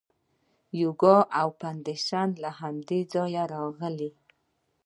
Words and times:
یوګا 0.81 1.17
او 1.39 1.49
میډیټیشن 1.61 2.29
له 2.43 2.49
همدې 2.59 2.99
ځایه 3.13 3.43
راغلي. 3.53 4.11